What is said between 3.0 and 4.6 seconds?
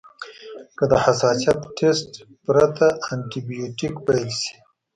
انټي بیوټیک پیل شي.